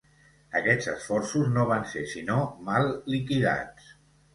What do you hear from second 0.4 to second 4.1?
Aquests esforços no van ser sinó mal liquidats.